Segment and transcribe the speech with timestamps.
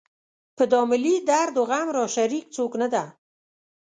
[0.57, 3.03] په دا ملي درد و غم راشریک څوک نه ده.